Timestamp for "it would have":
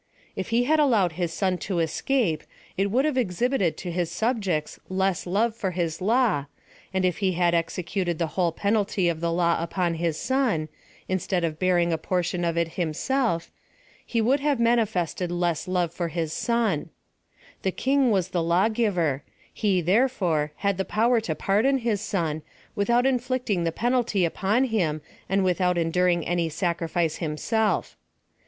2.75-3.13